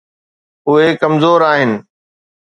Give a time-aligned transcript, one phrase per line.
[0.69, 1.71] اهي ڪمزور آهن.